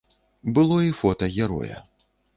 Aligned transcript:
Было 0.55 0.79
і 0.85 0.89
фота 1.01 1.31
героя. 1.37 1.77